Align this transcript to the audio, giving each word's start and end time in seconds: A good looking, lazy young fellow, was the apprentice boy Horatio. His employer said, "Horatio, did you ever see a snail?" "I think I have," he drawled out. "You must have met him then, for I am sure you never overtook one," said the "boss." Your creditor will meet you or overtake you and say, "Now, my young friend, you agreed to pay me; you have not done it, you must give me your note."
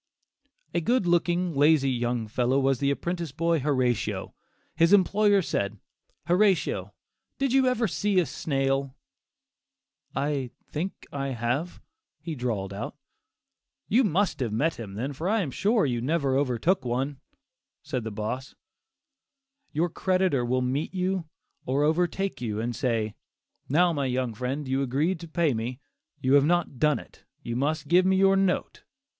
A 0.73 0.81
good 0.81 1.05
looking, 1.05 1.53
lazy 1.53 1.91
young 1.91 2.27
fellow, 2.27 2.59
was 2.59 2.79
the 2.79 2.89
apprentice 2.89 3.31
boy 3.31 3.59
Horatio. 3.59 4.33
His 4.75 4.93
employer 4.93 5.43
said, 5.43 5.77
"Horatio, 6.25 6.95
did 7.37 7.53
you 7.53 7.67
ever 7.67 7.87
see 7.87 8.19
a 8.19 8.25
snail?" 8.25 8.95
"I 10.15 10.49
think 10.67 11.05
I 11.13 11.27
have," 11.33 11.79
he 12.19 12.33
drawled 12.33 12.73
out. 12.73 12.95
"You 13.87 14.03
must 14.03 14.39
have 14.39 14.51
met 14.51 14.79
him 14.79 14.95
then, 14.95 15.13
for 15.13 15.29
I 15.29 15.41
am 15.41 15.51
sure 15.51 15.85
you 15.85 16.01
never 16.01 16.35
overtook 16.35 16.83
one," 16.83 17.19
said 17.83 18.03
the 18.03 18.09
"boss." 18.09 18.55
Your 19.71 19.87
creditor 19.91 20.43
will 20.43 20.63
meet 20.63 20.95
you 20.95 21.25
or 21.67 21.83
overtake 21.83 22.41
you 22.41 22.59
and 22.59 22.75
say, 22.75 23.13
"Now, 23.69 23.93
my 23.93 24.07
young 24.07 24.33
friend, 24.33 24.67
you 24.67 24.81
agreed 24.81 25.19
to 25.19 25.27
pay 25.27 25.53
me; 25.53 25.79
you 26.19 26.33
have 26.33 26.45
not 26.45 26.79
done 26.79 26.97
it, 26.97 27.23
you 27.43 27.55
must 27.55 27.87
give 27.87 28.03
me 28.07 28.15
your 28.17 28.35
note." 28.35 28.83